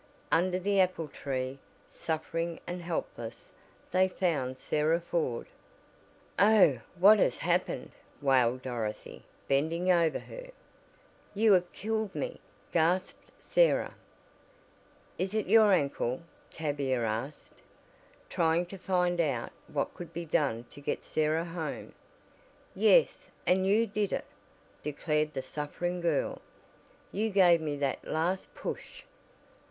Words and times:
Under 0.31 0.57
the 0.57 0.79
apple 0.81 1.09
tree, 1.09 1.59
suffering 1.87 2.59
and 2.65 2.81
helpless, 2.81 3.51
they 3.91 4.07
found 4.07 4.57
Sarah 4.59 4.99
Ford. 4.99 5.45
"Oh, 6.39 6.79
what 6.97 7.19
has 7.19 7.37
happened!" 7.37 7.91
wailed 8.19 8.63
Dorothy, 8.63 9.21
bending 9.47 9.91
over 9.91 10.17
her. 10.17 10.49
"You 11.35 11.53
have 11.53 11.71
killed 11.71 12.15
me!" 12.15 12.39
gasped 12.71 13.31
Sarah. 13.39 13.93
"Is 15.19 15.35
it 15.35 15.45
your 15.45 15.71
ankle?" 15.71 16.21
Tavia 16.49 17.01
asked, 17.03 17.61
trying 18.27 18.65
to 18.65 18.79
find 18.79 19.21
out 19.21 19.51
what 19.67 19.93
could 19.93 20.13
be 20.13 20.25
done 20.25 20.65
to 20.71 20.81
get 20.81 21.03
Sarah 21.03 21.45
home. 21.45 21.93
"Yes, 22.73 23.29
and 23.45 23.67
you 23.67 23.85
did 23.85 24.11
it!" 24.13 24.25
declared 24.81 25.35
the 25.35 25.43
suffering 25.43 26.01
girl. 26.01 26.41
"You 27.11 27.29
gave 27.29 27.61
me 27.61 27.75
that 27.75 28.03
last 28.03 28.51
push. 28.55 29.03